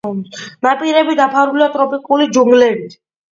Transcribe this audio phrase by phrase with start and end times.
[0.67, 2.99] ნაპირები დაფარულია ტროპიკული ჯუნგლებით.